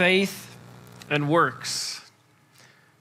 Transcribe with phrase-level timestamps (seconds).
[0.00, 0.56] faith
[1.10, 2.10] and works.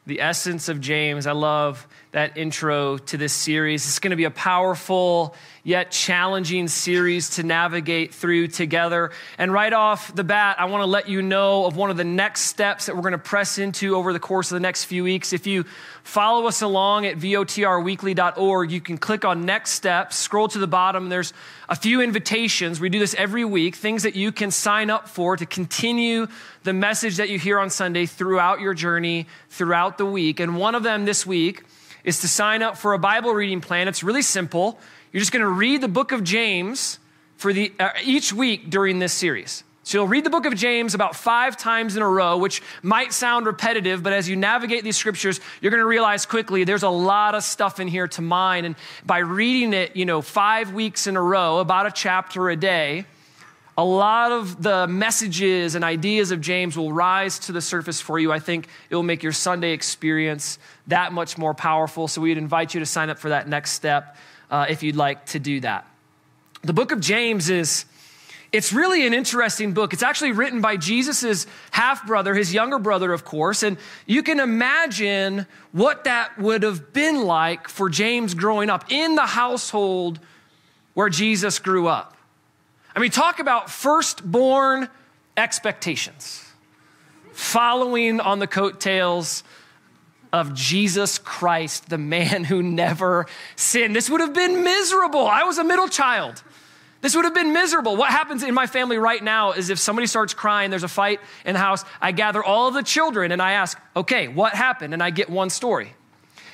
[0.05, 1.27] The essence of James.
[1.27, 3.85] I love that intro to this series.
[3.85, 9.11] It's going to be a powerful yet challenging series to navigate through together.
[9.37, 12.03] And right off the bat, I want to let you know of one of the
[12.03, 15.03] next steps that we're going to press into over the course of the next few
[15.03, 15.33] weeks.
[15.33, 15.65] If you
[16.01, 21.09] follow us along at votrweekly.org, you can click on next steps, scroll to the bottom.
[21.09, 21.31] There's
[21.67, 22.79] a few invitations.
[22.79, 26.25] We do this every week, things that you can sign up for to continue
[26.63, 30.39] the message that you hear on Sunday throughout your journey, throughout the week.
[30.39, 31.63] And one of them this week
[32.03, 33.87] is to sign up for a Bible reading plan.
[33.87, 34.79] It's really simple.
[35.11, 36.99] You're just going to read the book of James
[37.37, 39.63] for the, uh, each week during this series.
[39.83, 43.11] So you'll read the book of James about five times in a row, which might
[43.11, 46.89] sound repetitive, but as you navigate these scriptures, you're going to realize quickly there's a
[46.89, 48.65] lot of stuff in here to mine.
[48.65, 52.55] And by reading it, you know, five weeks in a row, about a chapter a
[52.55, 53.05] day,
[53.79, 58.19] a lot of the messages and ideas of James will rise to the surface for
[58.19, 58.29] you.
[58.29, 62.09] I think it will make your Sunday experience that much more powerful.
[62.09, 64.17] So we'd invite you to sign up for that next step
[64.51, 65.87] uh, if you'd like to do that.
[66.61, 67.85] The book of James is.
[68.51, 69.93] It's really an interesting book.
[69.93, 73.61] It's actually written by Jesus' half brother, his younger brother, of course.
[73.61, 79.13] And you can imagine what that would have been like for James growing up in
[79.13, 80.19] the household
[80.95, 82.17] where Jesus grew up.
[82.95, 84.89] I mean, talk about firstborn
[85.37, 86.45] expectations,
[87.31, 89.43] following on the coattails
[90.31, 93.95] of Jesus Christ, the man who never sinned.
[93.95, 95.25] This would have been miserable.
[95.25, 96.43] I was a middle child.
[97.01, 97.95] This would have been miserable.
[97.95, 101.21] What happens in my family right now is if somebody starts crying, there's a fight
[101.45, 104.93] in the house, I gather all of the children and I ask, okay, what happened?
[104.93, 105.93] And I get one story.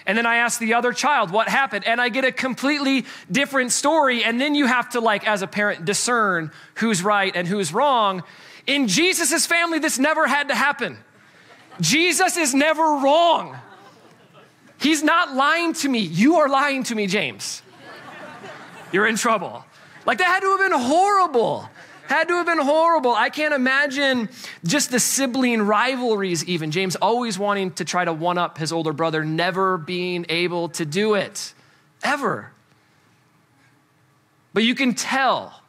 [0.08, 3.72] And then I ask the other child what happened, and I get a completely different
[3.72, 4.24] story.
[4.24, 8.24] And then you have to, like, as a parent, discern who's right and who's wrong.
[8.68, 10.98] In Jesus' family, this never had to happen.
[11.82, 13.58] Jesus is never wrong.
[14.78, 16.00] He's not lying to me.
[16.00, 17.62] You are lying to me, James.
[18.92, 19.66] You're in trouble.
[20.06, 21.68] Like, that had to have been horrible.
[22.08, 23.14] Had to have been horrible.
[23.14, 24.30] I can't imagine
[24.64, 26.72] just the sibling rivalries, even.
[26.72, 30.86] James always wanting to try to one up his older brother, never being able to
[30.86, 31.54] do it,
[32.04, 32.52] ever.
[34.54, 35.62] But you can tell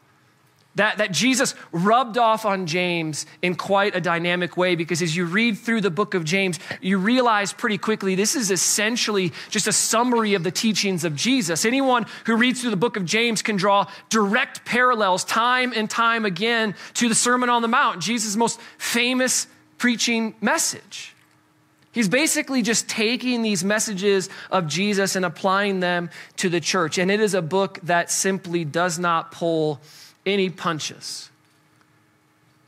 [0.77, 5.25] that, that Jesus rubbed off on James in quite a dynamic way because as you
[5.25, 9.73] read through the book of James, you realize pretty quickly this is essentially just a
[9.73, 11.65] summary of the teachings of Jesus.
[11.65, 16.25] Anyone who reads through the book of James can draw direct parallels time and time
[16.25, 19.47] again to the Sermon on the Mount, Jesus' most famous
[19.79, 21.15] preaching message.
[21.93, 26.99] He's basically just taking these messages of Jesus and applying them to the church.
[26.99, 29.81] And it is a book that simply does not pull
[30.27, 31.31] any punches.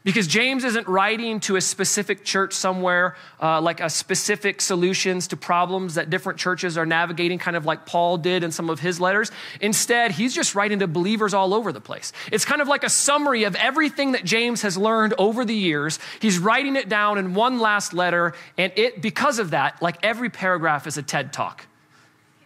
[0.04, 5.36] Because James isn't writing to a specific church somewhere, uh, like a specific solutions to
[5.36, 9.00] problems that different churches are navigating, kind of like Paul did in some of his
[9.00, 9.30] letters.
[9.60, 12.14] Instead, he's just writing to believers all over the place.
[12.32, 15.98] It's kind of like a summary of everything that James has learned over the years.
[16.22, 20.30] He's writing it down in one last letter, and it, because of that, like every
[20.30, 21.66] paragraph is a TED talk,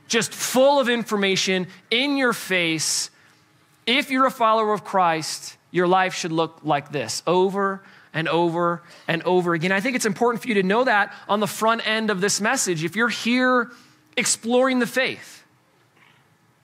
[0.08, 3.08] just full of information in your face
[3.87, 7.82] if you're a follower of Christ, your life should look like this over
[8.15, 9.72] and over and over again.
[9.72, 12.41] I think it's important for you to know that on the front end of this
[12.41, 12.84] message.
[12.84, 13.70] If you're here
[14.16, 15.41] exploring the faith,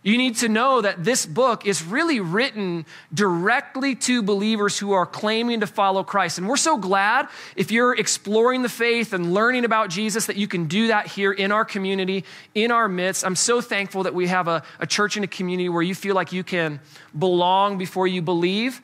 [0.08, 5.04] you need to know that this book is really written directly to believers who are
[5.04, 6.38] claiming to follow Christ.
[6.38, 10.48] And we're so glad if you're exploring the faith and learning about Jesus that you
[10.48, 12.24] can do that here in our community,
[12.54, 13.24] in our midst.
[13.24, 16.14] I'm so thankful that we have a, a church and a community where you feel
[16.14, 16.80] like you can
[17.18, 18.80] belong before you believe.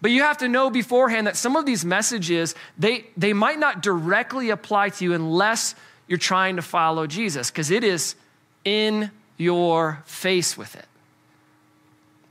[0.00, 3.82] But you have to know beforehand that some of these messages, they, they might not
[3.82, 5.74] directly apply to you unless
[6.08, 8.14] you're trying to follow Jesus, because it is
[8.64, 10.86] in your face with it.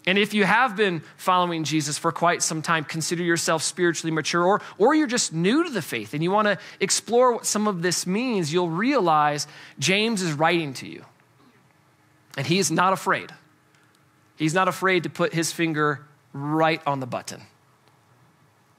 [0.08, 4.44] And if you have been following Jesus for quite some time, consider yourself spiritually mature,
[4.44, 7.68] or, or you're just new to the faith and you want to explore what some
[7.68, 9.48] of this means, you'll realize
[9.80, 11.04] James is writing to you.
[12.38, 13.32] And he is not afraid.
[14.36, 17.42] He's not afraid to put his finger right on the button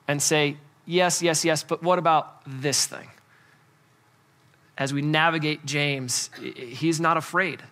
[0.06, 3.08] and say, yes, yes, yes, but what about this thing?
[4.78, 7.62] As we navigate James, he's not afraid.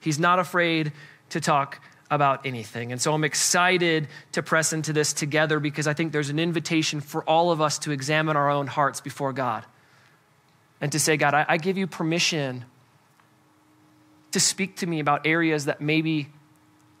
[0.00, 0.92] He's not afraid
[1.30, 2.92] to talk about anything.
[2.92, 7.00] And so I'm excited to press into this together because I think there's an invitation
[7.00, 9.64] for all of us to examine our own hearts before God
[10.80, 12.64] and to say, God, I, I give you permission
[14.32, 16.28] to speak to me about areas that maybe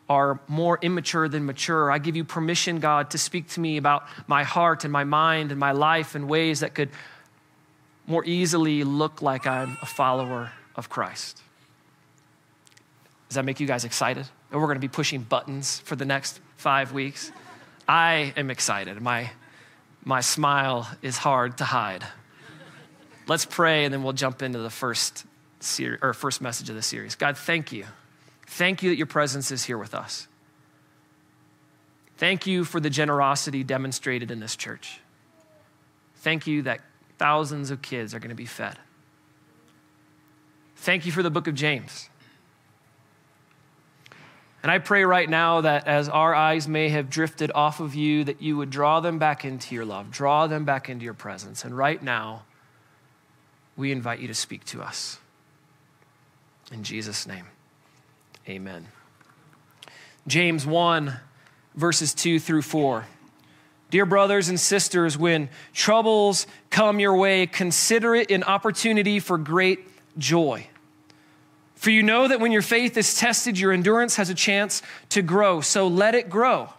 [0.08, 1.90] are more immature than mature.
[1.90, 5.50] I give you permission, God, to speak to me about my heart and my mind
[5.50, 6.90] and my life in ways that could
[8.06, 11.42] more easily look like I'm a follower of Christ.
[13.28, 14.26] Does that make you guys excited?
[14.50, 17.32] And we're going to be pushing buttons for the next five weeks.
[17.88, 19.00] I am excited.
[19.00, 19.30] My,
[20.04, 22.04] my smile is hard to hide.
[23.26, 25.24] Let's pray and then we'll jump into the first,
[25.60, 27.16] ser- or first message of the series.
[27.16, 27.84] God, thank you.
[28.46, 30.28] Thank you that your presence is here with us.
[32.18, 35.00] Thank you for the generosity demonstrated in this church.
[36.16, 36.80] Thank you that
[37.18, 38.78] thousands of kids are going to be fed.
[40.76, 42.08] Thank you for the book of James.
[44.66, 48.24] And I pray right now that as our eyes may have drifted off of you,
[48.24, 51.64] that you would draw them back into your love, draw them back into your presence.
[51.64, 52.42] And right now,
[53.76, 55.20] we invite you to speak to us.
[56.72, 57.44] In Jesus' name,
[58.48, 58.88] amen.
[60.26, 61.14] James 1,
[61.76, 63.06] verses 2 through 4.
[63.90, 69.86] Dear brothers and sisters, when troubles come your way, consider it an opportunity for great
[70.18, 70.66] joy.
[71.76, 75.22] For you know that when your faith is tested, your endurance has a chance to
[75.22, 75.60] grow.
[75.60, 76.70] So let it grow.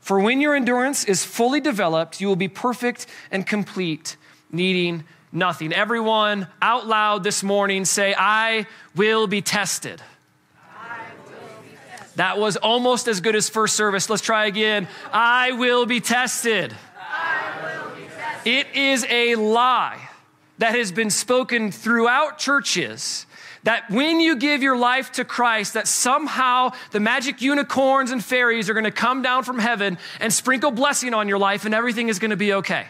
[0.00, 4.16] For when your endurance is fully developed, you will be perfect and complete,
[4.50, 5.72] needing nothing.
[5.72, 8.66] Everyone out loud this morning say, I
[8.96, 10.02] will be tested.
[12.16, 14.10] That was almost as good as first service.
[14.10, 14.88] Let's try again.
[15.12, 16.72] I will be tested.
[16.72, 18.52] Will be tested.
[18.52, 20.08] It is a lie
[20.58, 23.24] that has been spoken throughout churches
[23.64, 28.68] that when you give your life to Christ, that somehow the magic unicorns and fairies
[28.68, 32.08] are going to come down from heaven and sprinkle blessing on your life and everything
[32.08, 32.86] is going to be okay.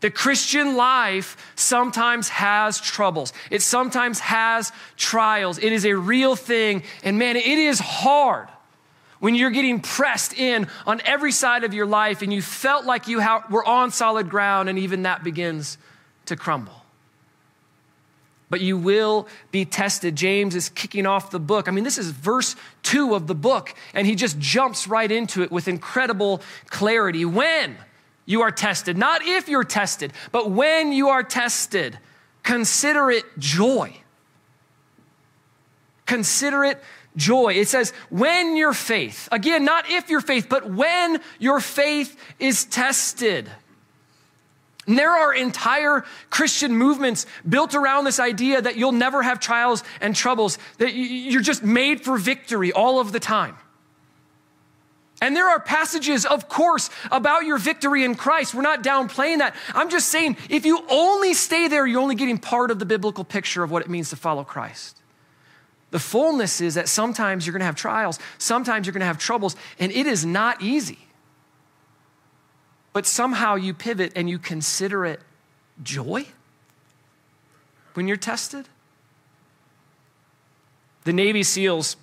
[0.00, 3.32] The Christian life sometimes has troubles.
[3.50, 5.58] It sometimes has trials.
[5.58, 6.82] It is a real thing.
[7.04, 8.48] And man, it is hard
[9.20, 13.08] when you're getting pressed in on every side of your life and you felt like
[13.08, 13.18] you
[13.50, 15.76] were on solid ground and even that begins
[16.24, 16.79] to crumble
[18.50, 20.16] but you will be tested.
[20.16, 21.68] James is kicking off the book.
[21.68, 25.42] I mean, this is verse two of the book, and he just jumps right into
[25.42, 27.24] it with incredible clarity.
[27.24, 27.76] When
[28.26, 31.98] you are tested, not if you're tested, but when you are tested,
[32.42, 33.96] consider it joy.
[36.06, 36.82] Consider it
[37.16, 37.54] joy.
[37.54, 42.64] It says, when your faith, again, not if your faith, but when your faith is
[42.64, 43.48] tested.
[44.90, 49.84] And there are entire Christian movements built around this idea that you'll never have trials
[50.00, 53.56] and troubles, that you're just made for victory all of the time.
[55.22, 58.52] And there are passages, of course, about your victory in Christ.
[58.52, 59.54] We're not downplaying that.
[59.74, 63.22] I'm just saying, if you only stay there, you're only getting part of the biblical
[63.22, 65.00] picture of what it means to follow Christ.
[65.92, 69.18] The fullness is that sometimes you're going to have trials, sometimes you're going to have
[69.18, 70.98] troubles, and it is not easy
[72.92, 75.20] but somehow you pivot and you consider it
[75.82, 76.26] joy
[77.94, 78.68] when you're tested?
[81.04, 81.96] The Navy SEALs,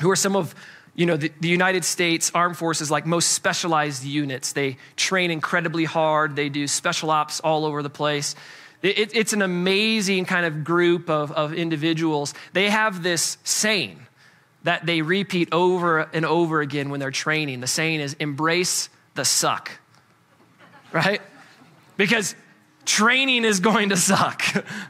[0.00, 0.54] who are some of
[0.94, 5.84] you know, the, the, United States Armed Forces, like most specialized units, they train incredibly
[5.84, 6.36] hard.
[6.36, 8.34] They do special ops all over the place.
[8.82, 12.34] It, it's an amazing kind of group of, of individuals.
[12.52, 14.06] They have this saying
[14.64, 17.60] that they repeat over and over again when they're training.
[17.60, 19.70] The saying is embrace the suck
[20.92, 21.20] right?
[21.96, 22.34] Because
[22.84, 24.42] training is going to suck.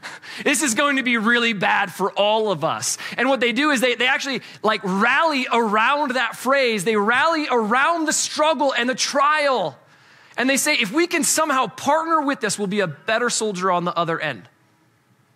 [0.43, 2.97] this is going to be really bad for all of us.
[3.17, 6.83] And what they do is they, they actually like rally around that phrase.
[6.83, 9.77] They rally around the struggle and the trial.
[10.37, 13.71] And they say, if we can somehow partner with this, we'll be a better soldier
[13.71, 14.49] on the other end.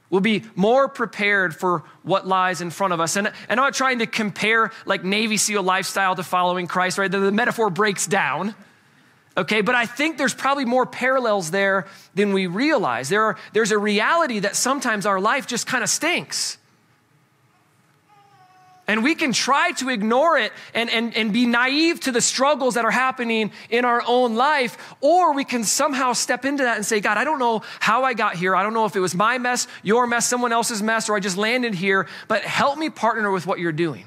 [0.10, 3.18] We'll be more prepared for what lies in front of us.
[3.18, 7.12] And, and I'm not trying to compare like Navy SEAL lifestyle to following Christ, right?
[7.12, 8.56] The, the metaphor breaks down.
[9.38, 13.08] Okay, but I think there's probably more parallels there than we realize.
[13.08, 16.58] There are, there's a reality that sometimes our life just kind of stinks.
[18.88, 22.76] And we can try to ignore it and, and, and be naive to the struggles
[22.76, 26.86] that are happening in our own life, or we can somehow step into that and
[26.86, 28.56] say, God, I don't know how I got here.
[28.56, 31.20] I don't know if it was my mess, your mess, someone else's mess, or I
[31.20, 34.06] just landed here, but help me partner with what you're doing.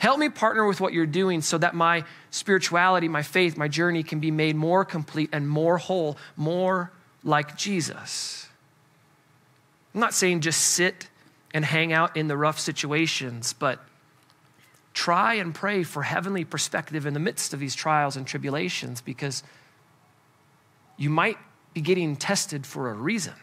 [0.00, 4.02] Help me partner with what you're doing so that my spirituality, my faith, my journey
[4.02, 6.90] can be made more complete and more whole, more
[7.22, 8.48] like Jesus.
[9.94, 11.10] I'm not saying just sit
[11.52, 13.78] and hang out in the rough situations, but
[14.94, 19.42] try and pray for heavenly perspective in the midst of these trials and tribulations because
[20.96, 21.36] you might
[21.74, 23.34] be getting tested for a reason.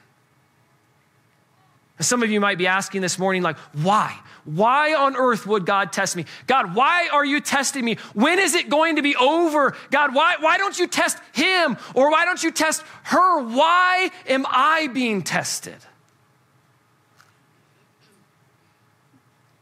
[2.00, 4.18] Some of you might be asking this morning, like, why?
[4.46, 6.26] Why on earth would God test me?
[6.46, 7.96] God, why are you testing me?
[8.14, 9.76] When is it going to be over?
[9.90, 11.76] God, why, why don't you test him?
[11.96, 13.42] Or why don't you test her?
[13.42, 15.78] Why am I being tested?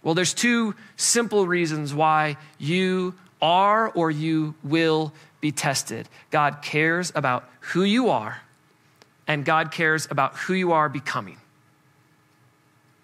[0.03, 6.07] Well, there's two simple reasons why you are or you will be tested.
[6.31, 8.41] God cares about who you are,
[9.25, 11.37] and God cares about who you are becoming.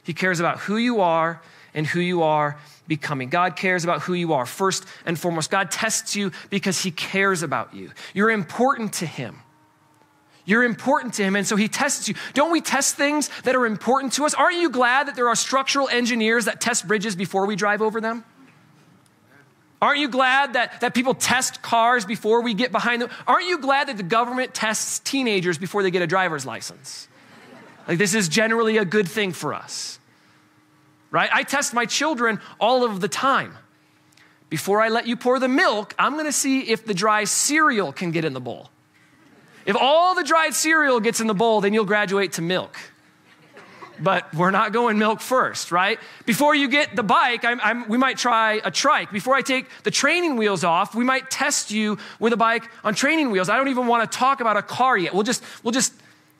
[0.03, 1.41] He cares about who you are
[1.73, 3.29] and who you are becoming.
[3.29, 5.49] God cares about who you are first and foremost.
[5.49, 7.91] God tests you because He cares about you.
[8.13, 9.39] You're important to Him.
[10.43, 12.15] You're important to Him, and so He tests you.
[12.33, 14.33] Don't we test things that are important to us?
[14.33, 18.01] Aren't you glad that there are structural engineers that test bridges before we drive over
[18.01, 18.25] them?
[19.81, 23.09] Aren't you glad that, that people test cars before we get behind them?
[23.25, 27.07] Aren't you glad that the government tests teenagers before they get a driver's license?
[27.91, 29.99] Like, this is generally a good thing for us,
[31.09, 31.29] right?
[31.33, 33.57] I test my children all of the time.
[34.47, 38.11] Before I let you pour the milk, I'm gonna see if the dry cereal can
[38.11, 38.69] get in the bowl.
[39.65, 42.77] If all the dried cereal gets in the bowl, then you'll graduate to milk.
[43.99, 45.99] But we're not going milk first, right?
[46.25, 49.11] Before you get the bike, I'm, I'm, we might try a trike.
[49.11, 52.95] Before I take the training wheels off, we might test you with a bike on
[52.95, 53.49] training wheels.
[53.49, 55.13] I don't even want to talk about a car yet.
[55.13, 55.93] We'll just, we'll just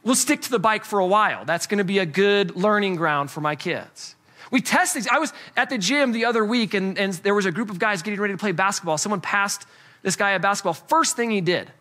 [0.04, 1.46] We'll stick to the bike for a while.
[1.46, 4.16] That's going to be a good learning ground for my kids.
[4.50, 5.08] We test these.
[5.08, 7.80] I was at the gym the other week, and, and there was a group of
[7.80, 8.98] guys getting ready to play basketball.
[8.98, 9.66] Someone passed
[10.02, 10.74] this guy a basketball.
[10.74, 11.72] First thing he did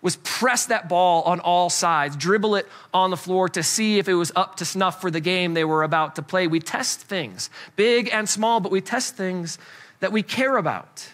[0.00, 4.08] was press that ball on all sides, dribble it on the floor to see if
[4.08, 6.46] it was up to snuff for the game they were about to play.
[6.46, 9.58] We test things, big and small, but we test things
[10.00, 11.08] that we care about.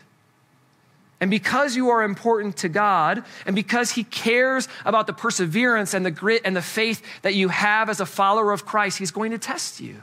[1.20, 6.06] And because you are important to God, and because He cares about the perseverance and
[6.06, 9.32] the grit and the faith that you have as a follower of Christ, He's going
[9.32, 10.02] to test you.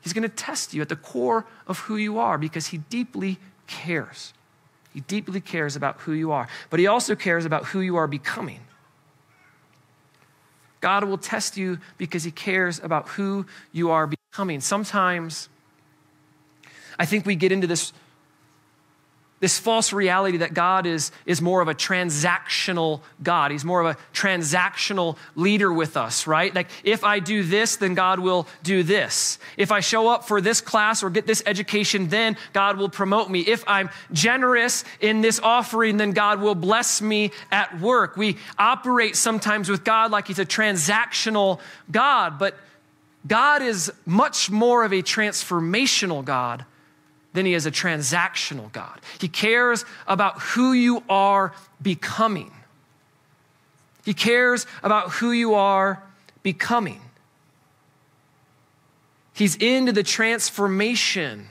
[0.00, 3.38] He's going to test you at the core of who you are because He deeply
[3.66, 4.34] cares.
[4.92, 8.08] He deeply cares about who you are, but He also cares about who you are
[8.08, 8.60] becoming.
[10.80, 14.60] God will test you because He cares about who you are becoming.
[14.60, 15.48] Sometimes
[16.98, 17.92] I think we get into this
[19.44, 23.50] this false reality that God is, is more of a transactional God.
[23.50, 26.54] He's more of a transactional leader with us, right?
[26.54, 29.38] Like, if I do this, then God will do this.
[29.58, 33.28] If I show up for this class or get this education, then God will promote
[33.28, 33.40] me.
[33.40, 38.16] If I'm generous in this offering, then God will bless me at work.
[38.16, 41.60] We operate sometimes with God like He's a transactional
[41.90, 42.54] God, but
[43.26, 46.64] God is much more of a transformational God
[47.34, 49.00] than he is a transactional God.
[49.20, 52.50] He cares about who you are becoming.
[54.04, 56.02] He cares about who you are
[56.42, 57.00] becoming.
[59.34, 61.48] He's into the transformation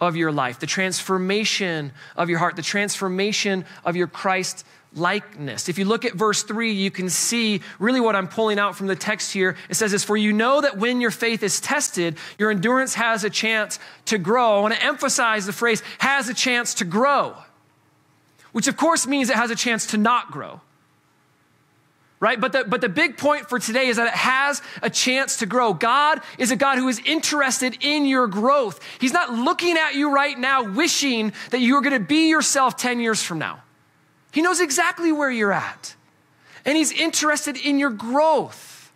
[0.00, 4.64] of your life, the transformation of your heart, the transformation of your Christ
[4.94, 5.68] likeness.
[5.68, 8.86] If you look at verse 3, you can see really what I'm pulling out from
[8.86, 9.56] the text here.
[9.68, 13.24] It says this, for you know that when your faith is tested, your endurance has
[13.24, 14.58] a chance to grow.
[14.58, 17.36] I want to emphasize the phrase has a chance to grow,
[18.52, 20.60] which of course means it has a chance to not grow.
[22.20, 22.40] Right?
[22.40, 25.46] But the, but the big point for today is that it has a chance to
[25.46, 25.72] grow.
[25.72, 28.80] God is a God who is interested in your growth.
[29.00, 32.76] He's not looking at you right now wishing that you are going to be yourself
[32.76, 33.62] 10 years from now.
[34.32, 35.94] He knows exactly where you're at.
[36.64, 38.92] And He's interested in your growth.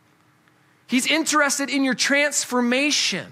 [0.86, 3.26] He's interested in your transformation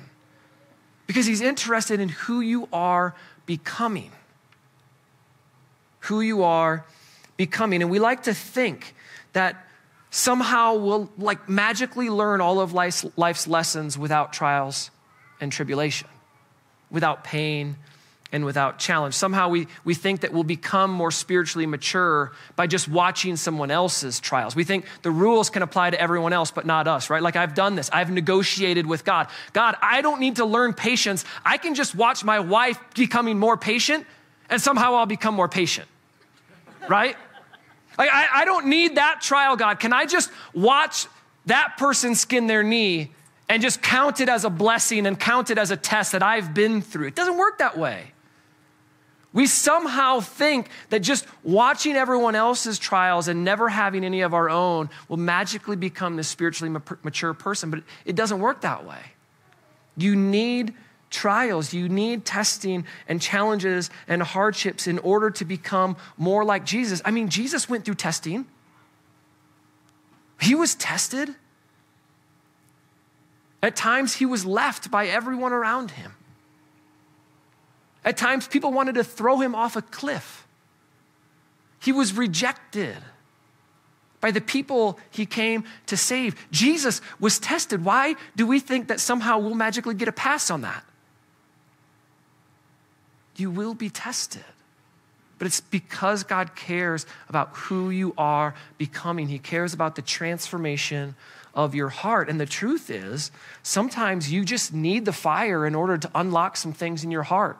[1.07, 3.14] because He's interested in who you are
[3.47, 4.12] becoming.
[6.00, 6.87] Who you are
[7.37, 7.83] becoming.
[7.83, 8.95] And we like to think
[9.35, 9.66] that
[10.11, 14.90] somehow we'll like magically learn all of life's, life's lessons without trials
[15.40, 16.09] and tribulation,
[16.90, 17.76] without pain
[18.32, 19.14] and without challenge.
[19.14, 24.20] Somehow we, we think that we'll become more spiritually mature by just watching someone else's
[24.20, 24.54] trials.
[24.54, 27.22] We think the rules can apply to everyone else, but not us, right?
[27.22, 29.28] Like I've done this, I've negotiated with God.
[29.52, 31.25] God, I don't need to learn patience.
[31.44, 34.06] I can just watch my wife becoming more patient,
[34.49, 35.88] and somehow I'll become more patient,
[36.88, 37.16] right?
[37.99, 39.80] Like I, I don't need that trial, God.
[39.80, 41.06] Can I just watch
[41.46, 43.12] that person skin their knee
[43.49, 46.54] and just count it as a blessing and count it as a test that I've
[46.54, 47.08] been through?
[47.08, 48.12] It doesn't work that way.
[49.32, 54.50] We somehow think that just watching everyone else's trials and never having any of our
[54.50, 59.00] own will magically become this spiritually mature person, but it doesn't work that way.
[59.96, 60.75] You need
[61.10, 67.00] trials, you need testing and challenges and hardships in order to become more like Jesus.
[67.04, 68.46] I mean, Jesus went through testing,
[70.40, 71.34] he was tested.
[73.62, 76.14] At times, he was left by everyone around him.
[78.04, 80.47] At times, people wanted to throw him off a cliff.
[81.80, 82.97] He was rejected
[84.21, 86.35] by the people he came to save.
[86.50, 87.85] Jesus was tested.
[87.85, 90.85] Why do we think that somehow we'll magically get a pass on that?
[93.37, 94.45] You will be tested.
[95.38, 99.28] But it's because God cares about who you are becoming.
[99.28, 101.16] He cares about the transformation
[101.54, 102.28] of your heart.
[102.28, 103.30] And the truth is,
[103.62, 107.59] sometimes you just need the fire in order to unlock some things in your heart.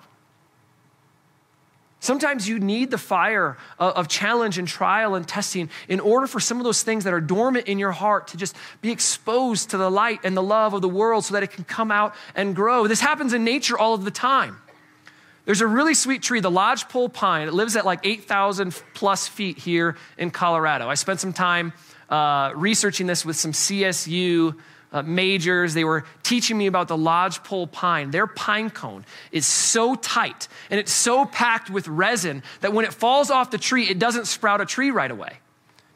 [2.01, 6.57] Sometimes you need the fire of challenge and trial and testing in order for some
[6.57, 9.91] of those things that are dormant in your heart to just be exposed to the
[9.91, 12.87] light and the love of the world so that it can come out and grow.
[12.87, 14.57] This happens in nature all of the time.
[15.45, 17.49] There's a really sweet tree, the lodgepole pine.
[17.49, 20.89] It lives at like 8,000 plus feet here in Colorado.
[20.89, 21.75] I spent some time
[22.09, 24.57] uh, researching this with some CSU
[24.93, 25.75] uh, majors.
[25.75, 28.11] They were teaching me about the lodgepole pine.
[28.11, 32.93] Their pine cone is so tight and it's so packed with resin that when it
[32.93, 35.39] falls off the tree, it doesn't sprout a tree right away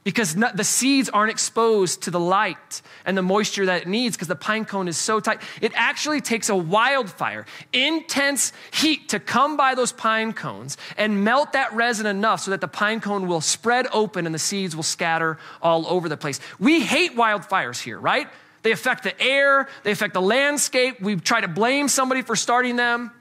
[0.04, 4.28] because the seeds aren't exposed to the light and the moisture that it needs because
[4.28, 5.40] the pine cone is so tight.
[5.62, 11.52] It actually takes a wildfire, intense heat to come by those pine cones and melt
[11.52, 14.82] that resin enough so that the pine cone will spread open and the seeds will
[14.82, 16.38] scatter all over the place.
[16.58, 18.28] We hate wildfires here, right?
[18.64, 20.98] They affect the air, they affect the landscape.
[21.00, 23.12] We try to blame somebody for starting them.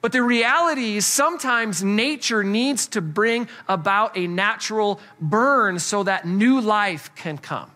[0.00, 6.24] But the reality is sometimes nature needs to bring about a natural burn so that
[6.24, 7.68] new life can come.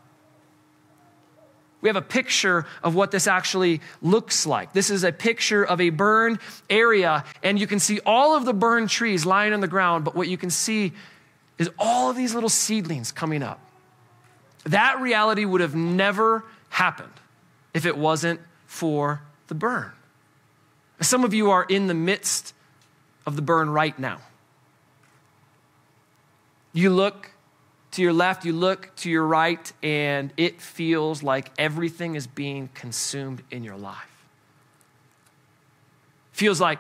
[1.81, 4.73] We have a picture of what this actually looks like.
[4.73, 6.39] This is a picture of a burned
[6.71, 10.15] area, and you can see all of the burned trees lying on the ground, but
[10.15, 10.93] what you can see
[11.59, 13.59] is all of these little seedlings coming up.
[14.65, 17.13] That reality would have never happened
[17.75, 19.93] if it wasn't for the burn.
[21.01, 22.55] Some of you are in the midst
[23.27, 24.21] of the burn right now.
[26.73, 27.31] You look
[27.93, 32.71] to your left, you look to your right, and it feels like everything is being
[32.73, 33.97] consumed in your life.
[36.33, 36.79] Feels like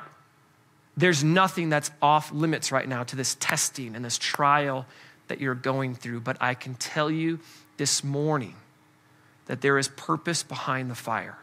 [0.96, 4.86] there's nothing that's off limits right now to this testing and this trial
[5.28, 6.20] that you're going through.
[6.20, 7.40] But I can tell you
[7.76, 8.56] this morning
[9.46, 11.38] that there is purpose behind the fire.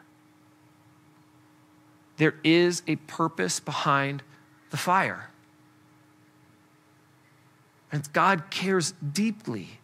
[2.17, 4.23] There is a purpose behind
[4.71, 5.29] the fire.
[7.91, 9.79] And God cares deeply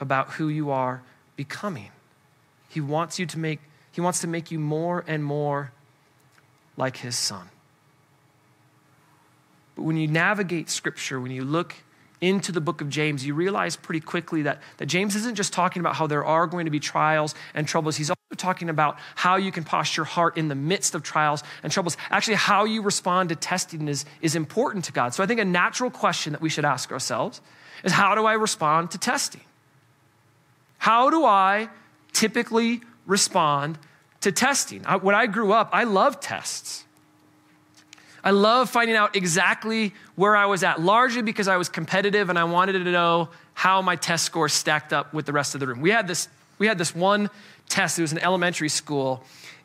[0.00, 1.02] about who you are
[1.36, 1.90] becoming.
[2.68, 3.60] He wants you to make
[3.92, 5.70] he wants to make you more and more
[6.76, 7.48] like his son.
[9.76, 11.76] But when you navigate scripture, when you look
[12.20, 15.80] into the book of James, you realize pretty quickly that, that James isn't just talking
[15.80, 17.96] about how there are going to be trials and troubles.
[17.96, 21.42] He's also talking about how you can posture your heart in the midst of trials
[21.62, 21.96] and troubles.
[22.10, 25.14] Actually, how you respond to testing is, is important to God.
[25.14, 27.40] So I think a natural question that we should ask ourselves
[27.82, 29.42] is how do I respond to testing?
[30.78, 31.68] How do I
[32.12, 33.78] typically respond
[34.20, 34.84] to testing?
[34.86, 36.83] I, when I grew up, I loved tests.
[38.24, 42.38] I love finding out exactly where I was at, largely because I was competitive and
[42.38, 45.66] I wanted to know how my test scores stacked up with the rest of the
[45.66, 45.82] room.
[45.82, 47.28] We had this, we had this one
[47.68, 49.22] test, it was an elementary school,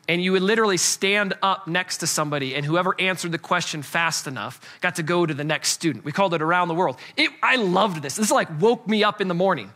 [0.08, 4.26] and you would literally stand up next to somebody, and whoever answered the question fast
[4.26, 6.04] enough got to go to the next student.
[6.04, 6.98] We called it Around the World.
[7.16, 8.16] It, I loved this.
[8.16, 9.72] This like woke me up in the morning,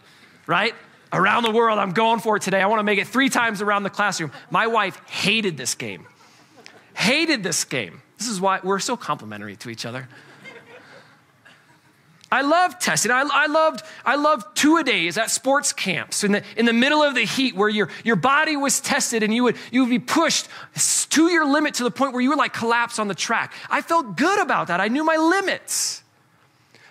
[0.47, 0.75] right?
[1.11, 2.61] Around the world, I'm going for it today.
[2.61, 4.33] I want to make it three times around the classroom.
[4.51, 6.07] My wife hated this game.
[6.95, 8.03] Hated this game.
[8.19, 10.09] This is why we're so complementary to each other.
[12.33, 13.13] I love testing.
[13.13, 16.73] I, I, loved, I loved two a days at sports camps in the, in the
[16.73, 19.91] middle of the heat where your, your body was tested and you would, you would
[19.91, 20.49] be pushed
[21.11, 23.53] to your limit to the point where you would like collapse on the track.
[23.71, 24.81] I felt good about that.
[24.81, 26.03] I knew my limits.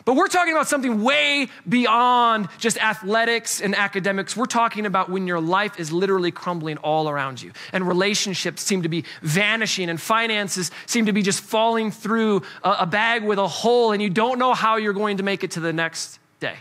[0.06, 4.36] But we're talking about something way beyond just athletics and academics.
[4.36, 8.82] We're talking about when your life is literally crumbling all around you, and relationships seem
[8.82, 13.48] to be vanishing, and finances seem to be just falling through a, bag with a
[13.48, 16.58] hole, and you don't know how you're going to make it to the next day.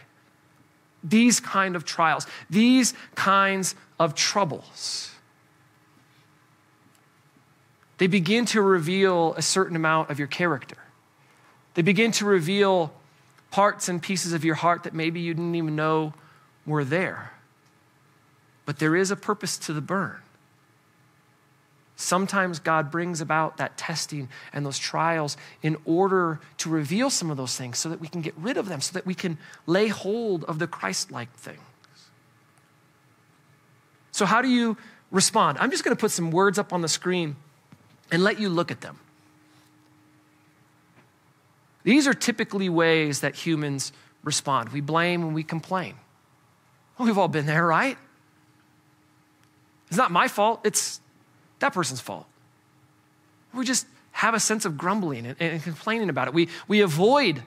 [1.03, 5.11] These kind of trials, these kinds of troubles.
[7.99, 10.77] They begin to reveal a certain amount of your character.
[11.75, 12.93] They begin to reveal
[13.53, 16.15] parts and pieces of your heart that maybe you didn't even know
[16.67, 17.33] were there.
[18.65, 20.17] But there is a purpose to the burn.
[21.95, 27.37] Sometimes God brings about that testing and those trials in order to reveal some of
[27.37, 29.87] those things so that we can get rid of them, so that we can lay
[29.89, 31.61] hold of the Christ like things.
[34.11, 34.77] So, how do you
[35.11, 35.59] respond?
[35.59, 37.37] I'm just going to put some words up on the screen
[38.11, 38.99] and let you look at them.
[41.85, 43.93] These are typically ways that humans
[44.23, 44.71] respond.
[44.71, 45.95] We blame and we complain.
[46.97, 47.99] Well, we've all been there, right?
[49.89, 51.01] It's not my fault, it's
[51.59, 52.27] that person's fault.
[53.53, 56.35] We just have a sense of grumbling and, and complaining about it.
[56.35, 57.43] We, we avoid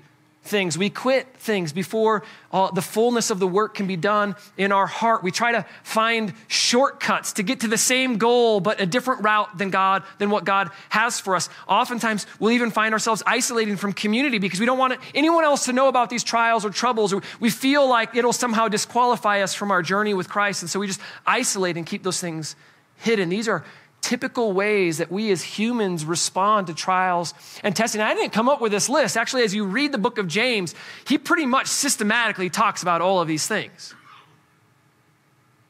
[0.46, 0.78] things.
[0.78, 5.24] We quit things before the fullness of the work can be done in our heart.
[5.24, 9.58] We try to find shortcuts to get to the same goal, but a different route
[9.58, 11.50] than God, than what God has for us.
[11.68, 15.74] Oftentimes, we'll even find ourselves isolating from community because we don't want anyone else to
[15.74, 19.72] know about these trials or troubles, or we feel like it'll somehow disqualify us from
[19.72, 20.62] our journey with Christ.
[20.62, 22.56] And so we just isolate and keep those things
[22.98, 23.28] hidden.
[23.30, 23.66] These are
[24.06, 28.02] typical ways that we as humans respond to trials and testing.
[28.02, 29.18] I didn't come up with this list.
[29.18, 30.76] Actually, as you read the book of James,
[31.08, 33.96] he pretty much systematically talks about all of these things.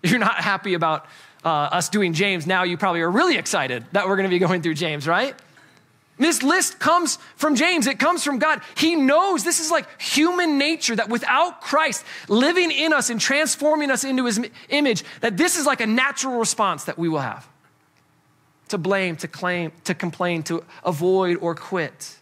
[0.04, 1.06] If you're not happy about
[1.46, 4.40] uh, us doing James, now you probably are really excited that we're going to be
[4.40, 5.34] going through James, right?
[6.18, 7.88] This list comes from James.
[7.88, 8.62] It comes from God.
[8.76, 13.92] He knows this is like human nature that without Christ living in us and transforming
[13.92, 17.48] us into his image, that this is like a natural response that we will have
[18.70, 22.18] to blame, to claim, to complain, to avoid or quit.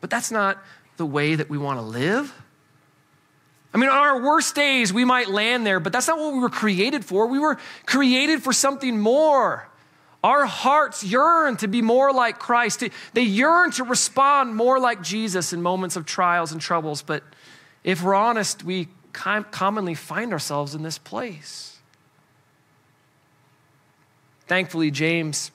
[0.00, 0.62] But that's not
[0.96, 2.32] the way that we want to live.
[3.72, 6.40] I mean, on our worst days, we might land there, but that's not what we
[6.40, 7.26] were created for.
[7.26, 9.68] We were created for something more.
[10.24, 12.82] Our hearts yearn to be more like Christ.
[13.12, 17.02] They yearn to respond more like Jesus in moments of trials and troubles.
[17.02, 17.22] But
[17.84, 21.77] if we're honest, we commonly find ourselves in this place.
[24.48, 25.50] Thankfully, James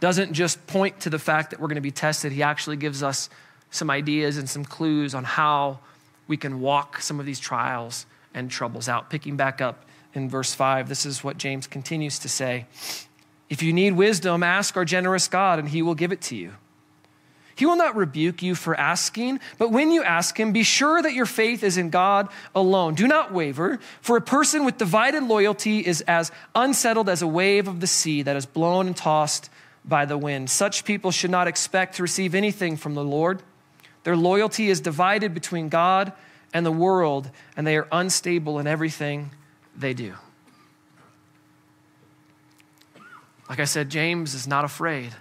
[0.00, 3.02] doesn't just point to the fact that we're going to be tested, he actually gives
[3.02, 3.28] us
[3.70, 5.80] some ideas and some clues on how
[6.26, 9.10] we can walk some of these trials and troubles out.
[9.10, 12.66] Picking back up in verse 5, this is what James continues to say
[13.48, 16.52] If you need wisdom, ask our generous God, and he will give it to you.
[17.58, 21.12] He will not rebuke you for asking, but when you ask him, be sure that
[21.12, 22.94] your faith is in God alone.
[22.94, 27.66] Do not waver, for a person with divided loyalty is as unsettled as a wave
[27.66, 29.50] of the sea that is blown and tossed
[29.84, 30.50] by the wind.
[30.50, 33.42] Such people should not expect to receive anything from the Lord.
[34.04, 36.12] Their loyalty is divided between God
[36.54, 39.32] and the world, and they are unstable in everything
[39.76, 40.14] they do.
[43.48, 45.12] Like I said, James is not afraid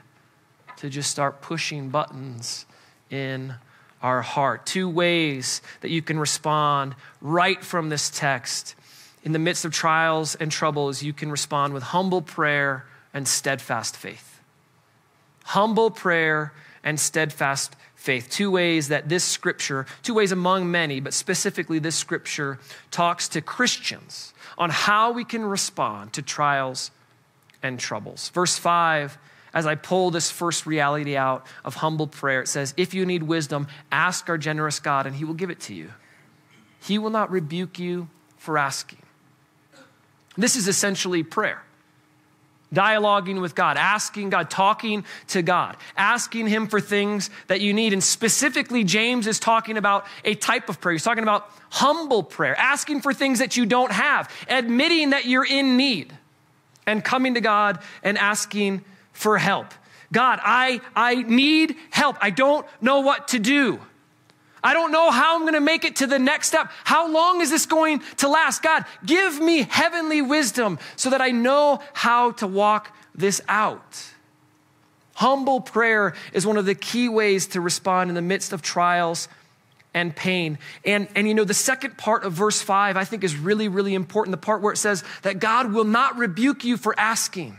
[0.78, 2.66] to just start pushing buttons
[3.10, 3.56] in
[4.02, 4.66] our heart.
[4.66, 8.76] Two ways that you can respond right from this text.
[9.24, 13.98] In the midst of trials and troubles, you can respond with humble prayer and steadfast
[13.98, 14.40] faith.
[15.46, 18.30] Humble prayer and steadfast faith.
[18.30, 22.60] Two ways that this scripture, two ways among many, but specifically this scripture,
[22.92, 26.92] talks to Christians on how we can respond to trials
[27.64, 28.30] and troubles.
[28.30, 29.18] Verse 5
[29.54, 33.24] as I pull this first reality out of humble prayer, it says, If you need
[33.24, 35.92] wisdom, ask our generous God, and he will give it to you.
[36.82, 39.00] He will not rebuke you for asking.
[40.38, 41.64] This is essentially prayer
[42.74, 47.94] dialoguing with God, asking God, talking to God, asking Him for things that you need.
[47.94, 50.94] And specifically, James is talking about a type of prayer.
[50.94, 55.46] He's talking about humble prayer, asking for things that you don't have, admitting that you're
[55.46, 56.14] in need,
[56.86, 58.84] and coming to God and asking
[59.18, 59.74] for help.
[60.14, 62.18] God, I, I need help.
[62.22, 63.80] I don't know what to do.
[64.64, 66.72] I don't know how I'm going to make it to the next step.
[66.84, 68.62] How long is this going to last?
[68.62, 74.06] God, give me heavenly wisdom so that I know how to walk this out.
[75.16, 79.28] Humble prayer is one of the key ways to respond in the midst of trials
[79.96, 80.60] and pain.
[80.86, 83.96] And, and you know, the second part of verse 5 I think is really, really
[83.96, 84.32] important.
[84.32, 87.58] The part where it says that God will not rebuke you for asking.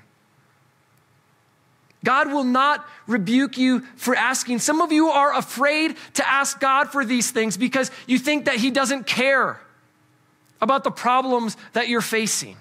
[2.05, 4.61] God will not rebuke you for asking.
[4.61, 8.57] Some of you are afraid to ask God for these things because you think that
[8.57, 9.61] He doesn't care
[10.61, 12.57] about the problems that you're facing.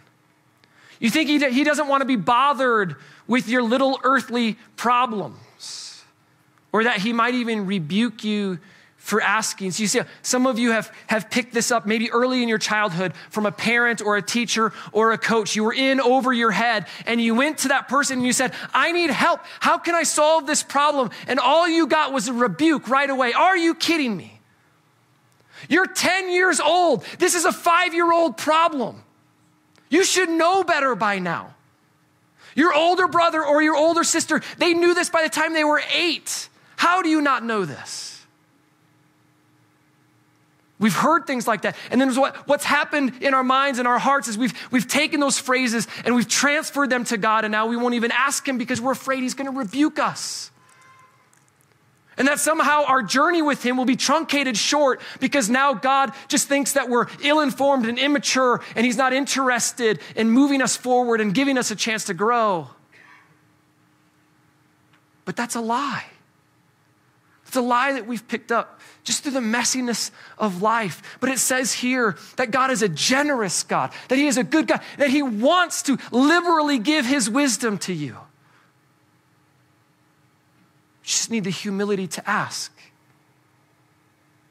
[1.00, 2.96] You think He, doesn't want to be bothered
[3.28, 6.04] with your little earthly problems,
[6.72, 8.58] or that He might even rebuke you
[9.08, 9.72] for asking.
[9.72, 12.58] So you see, some of you have, have picked this up maybe early in your
[12.58, 15.56] childhood from a parent or a teacher or a coach.
[15.56, 18.52] You were in over your head and you went to that person and you said,
[18.74, 19.40] I need help.
[19.62, 21.12] How can I solve this problem?
[21.26, 23.32] And all you got was a rebuke right away.
[23.32, 24.42] Are you kidding me?
[25.70, 27.06] You're 10 years old.
[27.18, 29.02] This is a five year old problem.
[29.88, 31.56] You should know better by now.
[32.56, 35.82] Your older brother or your older sister, they knew this by the time they were
[35.94, 36.50] eight.
[36.76, 38.07] How do you not know this?
[40.80, 41.76] We've heard things like that.
[41.90, 45.20] And then what, what's happened in our minds and our hearts is we've, we've taken
[45.20, 48.58] those phrases and we've transferred them to God, and now we won't even ask Him
[48.60, 50.52] because we're afraid He's going to rebuke us.
[52.16, 56.48] And that somehow our journey with Him will be truncated short because now God just
[56.48, 61.22] thinks that we're ill informed and immature, and He's not interested in moving us forward
[61.22, 62.70] and giving us a chance to grow.
[65.26, 66.06] But that's a lie.
[67.58, 71.18] A lie that we've picked up just through the messiness of life.
[71.20, 74.68] But it says here that God is a generous God, that He is a good
[74.68, 78.18] God, that He wants to liberally give His wisdom to you.
[81.04, 82.72] You just need the humility to ask.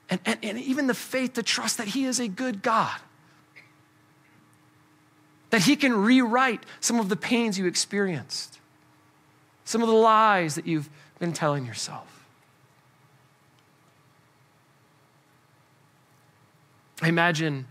[0.09, 2.99] And, and, and even the faith to trust that He is a good God.
[5.51, 8.59] That He can rewrite some of the pains you experienced,
[9.65, 10.89] some of the lies that you've
[11.19, 12.16] been telling yourself.
[17.03, 17.67] I imagine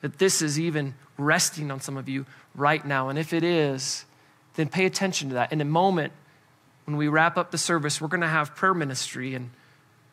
[0.00, 3.08] that this is even resting on some of you right now.
[3.08, 4.04] And if it is,
[4.54, 5.52] then pay attention to that.
[5.52, 6.12] In a moment,
[6.84, 9.34] when we wrap up the service, we're going to have prayer ministry.
[9.34, 9.50] And,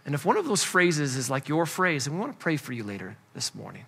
[0.06, 2.56] and if one of those phrases is like your phrase, then we want to pray
[2.56, 3.86] for you later this morning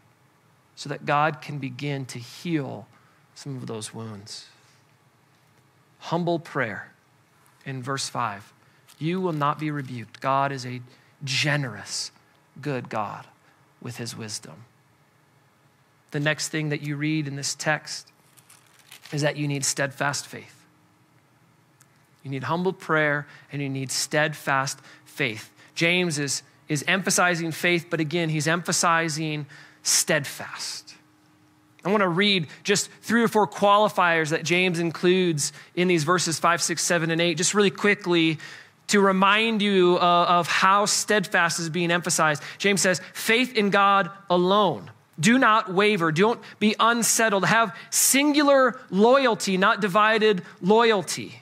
[0.75, 2.87] so that God can begin to heal
[3.35, 4.47] some of those wounds.
[5.99, 6.91] Humble prayer
[7.65, 8.51] in verse 5.
[8.97, 10.19] You will not be rebuked.
[10.19, 10.81] God is a
[11.23, 12.11] generous,
[12.59, 13.27] good God
[13.81, 14.65] with his wisdom.
[16.11, 18.11] The next thing that you read in this text
[19.11, 20.65] is that you need steadfast faith.
[22.23, 25.51] You need humble prayer and you need steadfast faith.
[25.73, 29.45] James is, is emphasizing faith, but again, he's emphasizing
[29.83, 30.95] steadfast.
[31.83, 36.37] I want to read just three or four qualifiers that James includes in these verses
[36.39, 38.37] five, six, seven, and eight, just really quickly
[38.91, 42.43] to remind you uh, of how steadfast is being emphasized.
[42.57, 44.91] James says, faith in God alone.
[45.19, 46.11] Do not waver.
[46.11, 47.45] Don't be unsettled.
[47.45, 51.41] Have singular loyalty, not divided loyalty.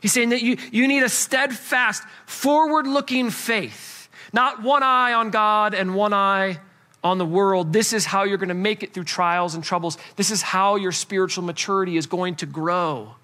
[0.00, 5.30] He's saying that you, you need a steadfast, forward looking faith, not one eye on
[5.30, 6.58] God and one eye
[7.02, 7.72] on the world.
[7.72, 9.98] This is how you're going to make it through trials and troubles.
[10.16, 13.14] This is how your spiritual maturity is going to grow.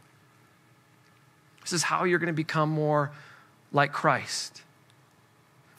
[1.63, 3.13] This is how you're going to become more
[3.73, 4.63] like Christ.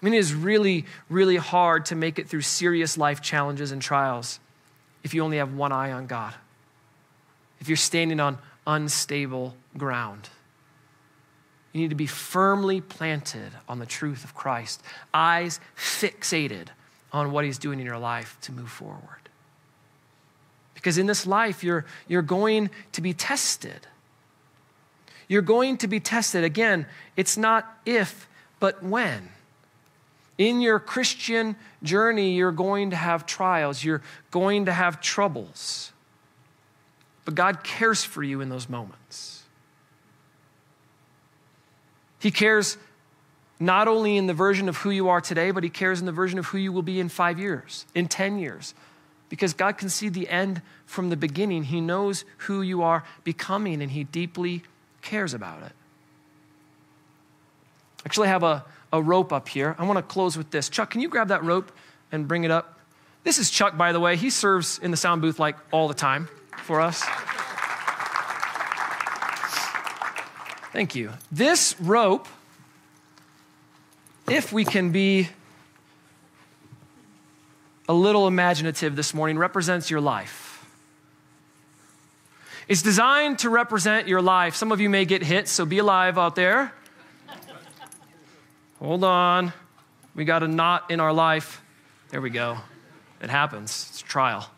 [0.01, 3.81] I mean, it is really, really hard to make it through serious life challenges and
[3.81, 4.39] trials
[5.03, 6.33] if you only have one eye on God,
[7.59, 10.29] if you're standing on unstable ground.
[11.73, 14.81] You need to be firmly planted on the truth of Christ,
[15.13, 16.67] eyes fixated
[17.13, 19.21] on what He's doing in your life to move forward.
[20.73, 23.87] Because in this life, you're, you're going to be tested.
[25.31, 26.43] You're going to be tested.
[26.43, 28.27] Again, it's not if,
[28.59, 29.29] but when.
[30.37, 35.93] In your Christian journey, you're going to have trials, you're going to have troubles.
[37.23, 39.43] But God cares for you in those moments.
[42.19, 42.77] He cares
[43.57, 46.11] not only in the version of who you are today, but He cares in the
[46.11, 48.73] version of who you will be in five years, in 10 years.
[49.29, 51.63] Because God can see the end from the beginning.
[51.63, 54.63] He knows who you are becoming, and He deeply
[55.01, 55.71] cares about it.
[58.05, 59.75] Actually, I have a, a rope up here.
[59.77, 60.69] I want to close with this.
[60.69, 61.71] Chuck, can you grab that rope
[62.11, 62.79] and bring it up?
[63.23, 64.15] This is Chuck, by the way.
[64.15, 66.27] He serves in the sound booth like all the time
[66.63, 67.03] for us.
[70.73, 71.11] Thank you.
[71.31, 72.27] This rope,
[74.27, 75.29] if we can be
[77.87, 80.50] a little imaginative this morning, represents your life.
[82.71, 84.55] It's designed to represent your life.
[84.55, 86.71] Some of you may get hit, so be alive out there.
[88.79, 89.51] Hold on.
[90.15, 91.61] We got a knot in our life.
[92.11, 92.59] There we go.
[93.21, 93.87] It happens.
[93.89, 94.49] It's trial.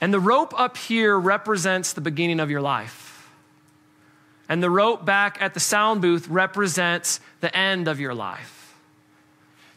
[0.00, 3.30] And the rope up here represents the beginning of your life.
[4.48, 8.59] And the rope back at the sound booth represents the end of your life.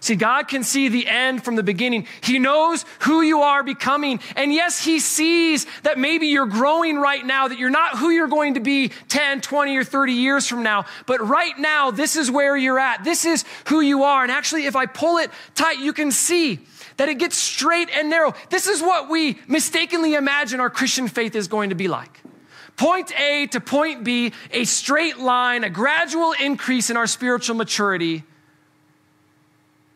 [0.04, 2.08] See, God can see the end from the beginning.
[2.20, 4.20] He knows who you are becoming.
[4.36, 8.28] And yes, He sees that maybe you're growing right now, that you're not who you're
[8.28, 10.84] going to be 10, 20, or 30 years from now.
[11.06, 13.06] But right now, this is where you're at.
[13.06, 14.24] This is who you are.
[14.24, 16.60] And actually, if I pull it tight, you can see
[16.98, 18.34] that it gets straight and narrow.
[18.50, 22.20] This is what we mistakenly imagine our Christian faith is going to be like.
[22.76, 28.26] Point A to point B, a straight line, a gradual increase in our spiritual maturity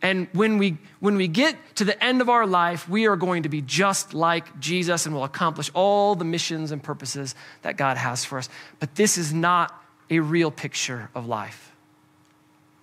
[0.02, 3.44] and when we, when we get to the end of our life, we are going
[3.44, 7.34] to be just like Jesus and will accomplish all the missions and purposes
[7.64, 8.48] that God has for us.
[8.80, 9.74] But this is not
[10.10, 11.72] a real picture of life.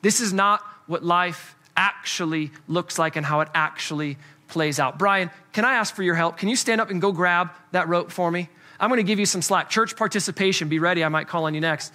[0.02, 4.98] This is not what life actually looks like and how it actually plays out.
[4.98, 6.36] Brian, can I ask for your help?
[6.36, 8.48] Can you stand up and go grab that rope for me?
[8.78, 9.70] I'm going to give you some slack.
[9.70, 11.04] Church participation, be ready.
[11.04, 11.92] I might call on you next.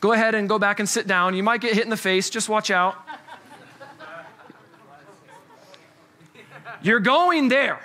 [0.00, 1.34] Go ahead and go back and sit down.
[1.34, 2.30] You might get hit in the face.
[2.30, 2.96] Just watch out.
[6.84, 7.80] You're going there.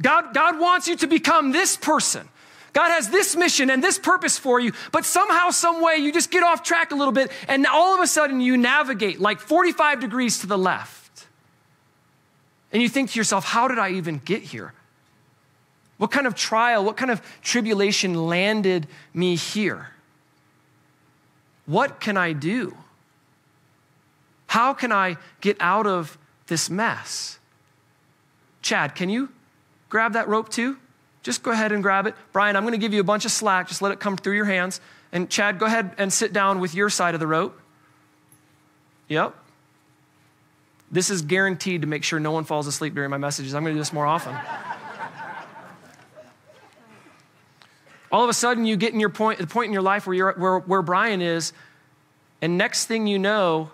[0.00, 2.28] God, God wants you to become this person.
[2.72, 6.30] God has this mission and this purpose for you, but somehow, some way, you just
[6.30, 10.00] get off track a little bit, and all of a sudden you navigate like 45
[10.00, 11.26] degrees to the left.
[12.72, 14.74] And you think to yourself, how did I even get here?
[15.96, 19.88] What kind of trial, what kind of tribulation landed me here?
[21.66, 22.76] What can I do?
[24.46, 27.37] How can I get out of this mess?
[28.68, 29.30] Chad, can you
[29.88, 30.76] grab that rope too?
[31.22, 32.14] Just go ahead and grab it.
[32.34, 33.66] Brian, I'm going to give you a bunch of slack.
[33.66, 34.82] Just let it come through your hands.
[35.10, 37.58] And Chad, go ahead and sit down with your side of the rope.
[39.08, 39.34] Yep.
[40.90, 43.54] This is guaranteed to make sure no one falls asleep during my messages.
[43.54, 44.36] I'm going to do this more often.
[48.12, 50.14] All of a sudden, you get in your point, the point in your life where,
[50.14, 51.54] you're, where, where Brian is,
[52.42, 53.70] and next thing you know,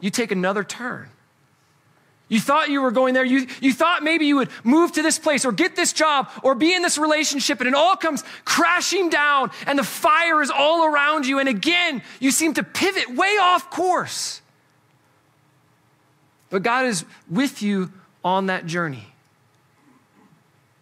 [0.00, 1.08] you take another turn.
[2.28, 3.24] You thought you were going there.
[3.24, 6.54] You, you thought maybe you would move to this place or get this job or
[6.54, 10.84] be in this relationship, and it all comes crashing down, and the fire is all
[10.84, 11.38] around you.
[11.38, 14.42] And again, you seem to pivot way off course.
[16.50, 17.92] But God is with you
[18.24, 19.06] on that journey.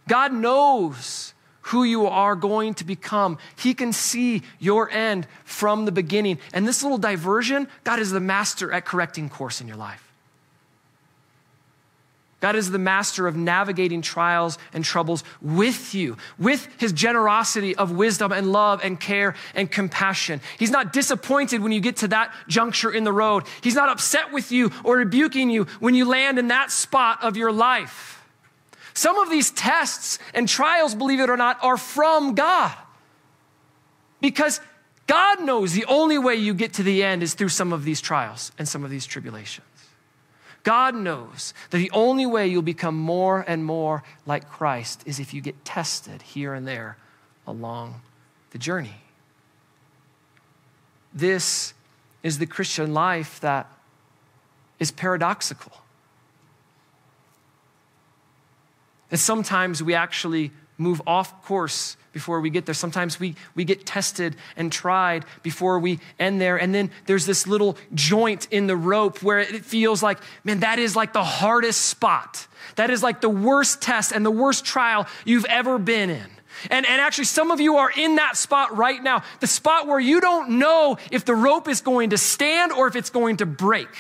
[0.08, 1.32] God knows
[1.62, 3.38] who you are going to become.
[3.56, 6.38] He can see your end from the beginning.
[6.52, 10.02] And this little diversion, God is the master at correcting course in your life.
[12.46, 17.90] God is the master of navigating trials and troubles with you, with his generosity of
[17.90, 20.40] wisdom and love and care and compassion.
[20.56, 23.42] He's not disappointed when you get to that juncture in the road.
[23.62, 27.36] He's not upset with you or rebuking you when you land in that spot of
[27.36, 28.24] your life.
[28.94, 32.76] Some of these tests and trials, believe it or not, are from God.
[34.20, 34.60] Because
[35.08, 38.00] God knows the only way you get to the end is through some of these
[38.00, 39.66] trials and some of these tribulations.
[40.66, 45.32] God knows that the only way you'll become more and more like Christ is if
[45.32, 46.96] you get tested here and there
[47.46, 48.00] along
[48.50, 48.96] the journey.
[51.14, 51.72] This
[52.24, 53.70] is the Christian life that
[54.80, 55.70] is paradoxical.
[59.12, 62.74] And sometimes we actually move off course before we get there.
[62.74, 66.56] Sometimes we, we get tested and tried before we end there.
[66.56, 70.78] And then there's this little joint in the rope where it feels like, man, that
[70.78, 72.46] is like the hardest spot.
[72.76, 76.26] That is like the worst test and the worst trial you've ever been in.
[76.70, 80.00] And, and actually, some of you are in that spot right now, the spot where
[80.00, 83.46] you don't know if the rope is going to stand or if it's going to
[83.46, 83.90] break.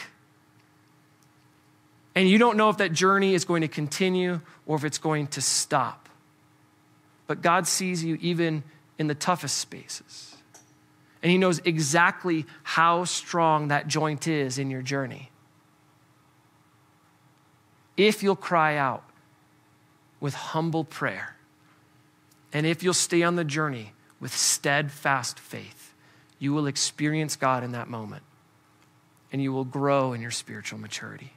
[2.14, 5.26] And you don't know if that journey is going to continue or if it's going
[5.28, 6.05] to stop
[7.26, 8.62] but God sees you even
[8.98, 10.36] in the toughest spaces.
[11.22, 15.30] And He knows exactly how strong that joint is in your journey.
[17.96, 19.04] If you'll cry out
[20.20, 21.36] with humble prayer,
[22.52, 25.94] and if you'll stay on the journey with steadfast faith,
[26.38, 28.22] you will experience God in that moment
[29.32, 31.32] and you will grow in your spiritual maturity.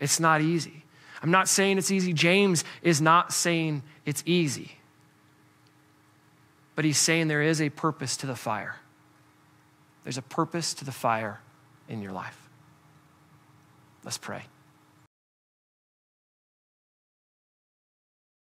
[0.00, 0.84] It's not easy.
[1.22, 2.12] I'm not saying it's easy.
[2.12, 4.72] James is not saying it's easy.
[6.74, 8.76] But he's saying there is a purpose to the fire.
[10.02, 11.40] There's a purpose to the fire
[11.88, 12.38] in your life.
[14.04, 14.42] Let's pray.